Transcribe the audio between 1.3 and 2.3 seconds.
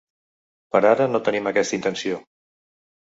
aquesta intenció.